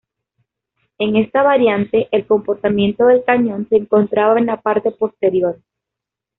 [0.97, 5.59] En esta variante, el compartimiento del cañón se encontraba en la parte posterior.